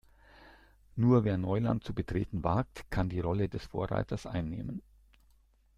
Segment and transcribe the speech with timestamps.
[0.95, 4.81] Nur wer Neuland zu betreten wagt, kann die Rolle des Vorreiters einnehmen.